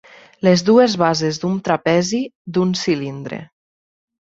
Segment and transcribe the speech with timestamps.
[0.47, 2.25] Les dues bases d'un trapezi,
[2.59, 3.45] d'un cilindre.